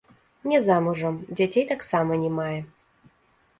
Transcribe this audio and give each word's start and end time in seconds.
Не 0.51 0.61
замужам, 0.67 1.19
дзяцей 1.35 1.67
таксама 1.73 2.19
не 2.25 2.33
мае. 2.41 2.59